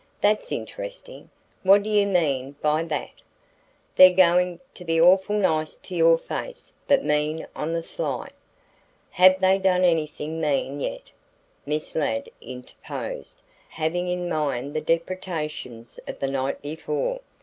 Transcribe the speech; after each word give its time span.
"That's 0.19 0.51
interesting. 0.51 1.29
What 1.61 1.83
do 1.83 1.89
you 1.91 2.07
mean 2.07 2.55
by 2.59 2.81
that?" 2.85 3.11
"They're 3.95 4.15
goin' 4.15 4.59
to 4.73 4.83
be 4.83 4.99
awful 4.99 5.35
nice 5.35 5.75
to 5.75 5.93
your 5.95 6.17
face, 6.17 6.73
but 6.87 7.03
mean 7.05 7.45
on 7.55 7.73
the 7.73 7.83
sly." 7.83 8.31
"Have 9.11 9.39
they 9.41 9.59
done 9.59 9.83
anything 9.83 10.41
mean 10.41 10.79
yet?" 10.79 11.11
Miss 11.67 11.93
Ladd 11.95 12.31
interposed, 12.41 13.43
having 13.69 14.07
in 14.07 14.27
mind 14.27 14.73
the 14.73 14.81
depredations 14.81 15.99
of 16.07 16.17
the 16.17 16.31
night 16.31 16.63
before. 16.63 17.19